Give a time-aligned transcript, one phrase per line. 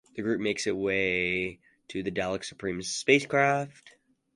[0.15, 3.97] The group makes its way to the Dalek Supreme's spacecraft.